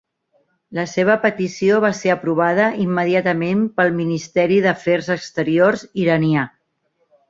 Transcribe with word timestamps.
La 0.77 0.85
seva 0.93 1.17
petició 1.25 1.77
va 1.83 1.91
ser 1.99 2.11
aprovada 2.15 2.71
immediatament 2.87 3.63
pel 3.79 3.95
Ministeri 4.01 4.61
d'Afers 4.67 5.15
Exteriors 5.21 5.89
iranià. 6.07 6.53